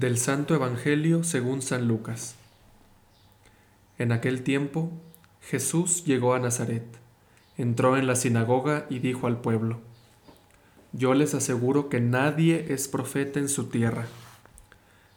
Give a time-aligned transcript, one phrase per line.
[0.00, 2.34] Del Santo Evangelio según San Lucas.
[3.98, 4.90] En aquel tiempo
[5.42, 6.86] Jesús llegó a Nazaret,
[7.58, 9.80] entró en la sinagoga y dijo al pueblo,
[10.94, 14.06] Yo les aseguro que nadie es profeta en su tierra.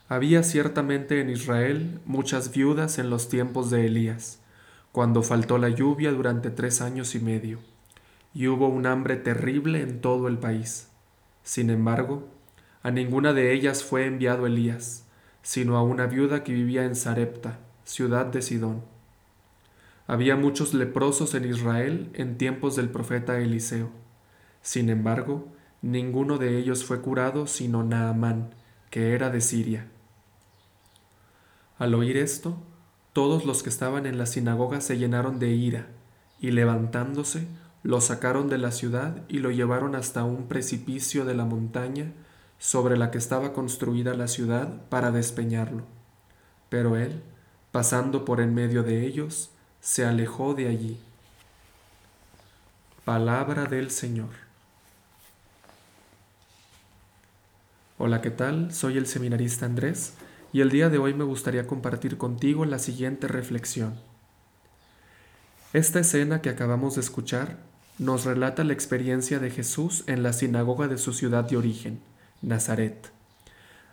[0.10, 4.42] Había ciertamente en Israel muchas viudas en los tiempos de Elías,
[4.92, 7.60] cuando faltó la lluvia durante tres años y medio,
[8.34, 10.90] y hubo un hambre terrible en todo el país.
[11.42, 12.28] Sin embargo,
[12.84, 15.06] a ninguna de ellas fue enviado Elías,
[15.42, 18.84] sino a una viuda que vivía en Sarepta, ciudad de Sidón.
[20.06, 23.90] Había muchos leprosos en Israel en tiempos del profeta Eliseo.
[24.62, 25.48] Sin embargo,
[25.82, 28.54] ninguno de ellos fue curado sino Naamán,
[28.90, 29.88] que era de Siria.
[31.80, 32.58] Al oír esto,
[33.14, 35.88] todos los que estaban en la sinagoga se llenaron de ira,
[36.42, 37.48] y levantándose,
[37.82, 42.12] lo sacaron de la ciudad y lo llevaron hasta un precipicio de la montaña
[42.64, 45.84] sobre la que estaba construida la ciudad para despeñarlo.
[46.70, 47.22] Pero él,
[47.74, 49.50] pasando por en medio de ellos,
[49.82, 50.98] se alejó de allí.
[53.04, 54.30] Palabra del Señor.
[57.98, 58.74] Hola, ¿qué tal?
[58.74, 60.14] Soy el seminarista Andrés
[60.54, 64.00] y el día de hoy me gustaría compartir contigo la siguiente reflexión.
[65.74, 67.58] Esta escena que acabamos de escuchar
[68.00, 72.13] nos relata la experiencia de Jesús en la sinagoga de su ciudad de origen
[72.44, 73.12] Nazaret.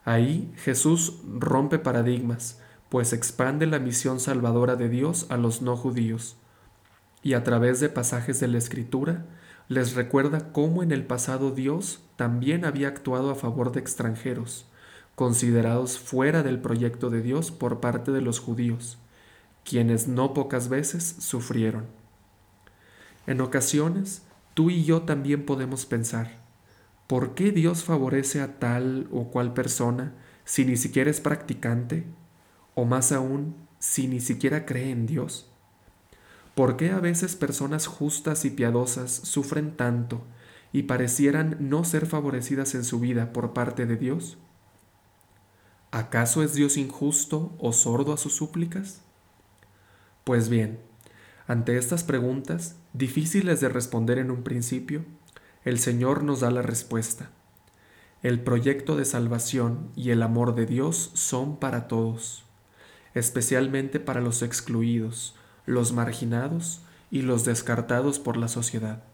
[0.04, 6.36] Ahí Jesús rompe paradigmas, pues expande la misión salvadora de Dios a los no judíos,
[7.22, 9.24] y a través de pasajes de la Escritura
[9.68, 14.66] les recuerda cómo en el pasado Dios también había actuado a favor de extranjeros,
[15.14, 18.98] considerados fuera del proyecto de Dios por parte de los judíos,
[19.64, 21.86] quienes no pocas veces sufrieron.
[23.28, 24.22] En ocasiones,
[24.54, 26.40] tú y yo también podemos pensar,
[27.10, 32.04] ¿Por qué Dios favorece a tal o cual persona si ni siquiera es practicante?
[32.76, 35.50] O más aún, si ni siquiera cree en Dios.
[36.54, 40.22] ¿Por qué a veces personas justas y piadosas sufren tanto
[40.72, 44.38] y parecieran no ser favorecidas en su vida por parte de Dios?
[45.90, 49.00] ¿Acaso es Dios injusto o sordo a sus súplicas?
[50.22, 50.78] Pues bien,
[51.48, 55.04] ante estas preguntas, difíciles de responder en un principio,
[55.70, 57.30] el Señor nos da la respuesta.
[58.24, 62.42] El proyecto de salvación y el amor de Dios son para todos,
[63.14, 65.36] especialmente para los excluidos,
[65.66, 69.04] los marginados y los descartados por la sociedad.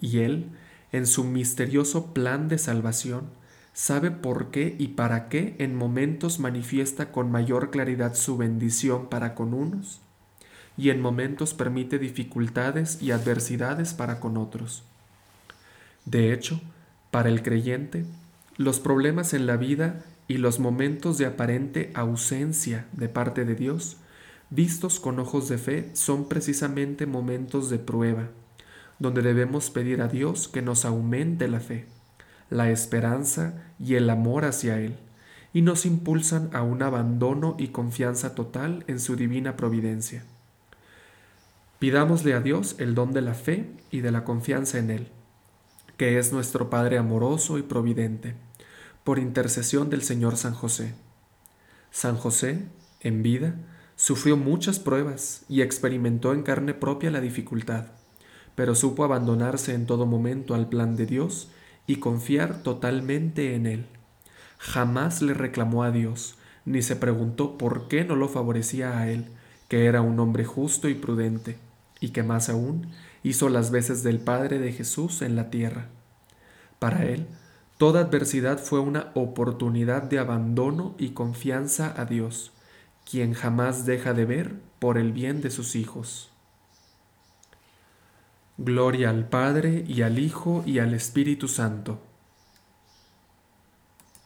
[0.00, 0.48] Y Él,
[0.90, 3.30] en su misterioso plan de salvación,
[3.72, 9.36] sabe por qué y para qué en momentos manifiesta con mayor claridad su bendición para
[9.36, 10.00] con unos
[10.76, 14.82] y en momentos permite dificultades y adversidades para con otros.
[16.10, 16.60] De hecho,
[17.12, 18.04] para el creyente,
[18.56, 23.96] los problemas en la vida y los momentos de aparente ausencia de parte de Dios,
[24.50, 28.28] vistos con ojos de fe, son precisamente momentos de prueba,
[28.98, 31.86] donde debemos pedir a Dios que nos aumente la fe,
[32.48, 34.96] la esperanza y el amor hacia Él,
[35.52, 40.24] y nos impulsan a un abandono y confianza total en su divina providencia.
[41.78, 45.08] Pidámosle a Dios el don de la fe y de la confianza en Él
[46.00, 48.34] que es nuestro Padre amoroso y providente,
[49.04, 50.94] por intercesión del Señor San José.
[51.90, 52.64] San José,
[53.00, 53.56] en vida,
[53.96, 57.88] sufrió muchas pruebas y experimentó en carne propia la dificultad,
[58.54, 61.50] pero supo abandonarse en todo momento al plan de Dios
[61.86, 63.86] y confiar totalmente en Él.
[64.56, 69.26] Jamás le reclamó a Dios, ni se preguntó por qué no lo favorecía a Él,
[69.68, 71.58] que era un hombre justo y prudente,
[72.00, 72.86] y que más aún
[73.22, 75.88] hizo las veces del Padre de Jesús en la tierra.
[76.78, 77.26] Para él,
[77.78, 82.52] toda adversidad fue una oportunidad de abandono y confianza a Dios,
[83.08, 86.30] quien jamás deja de ver por el bien de sus hijos.
[88.58, 92.00] Gloria al Padre y al Hijo y al Espíritu Santo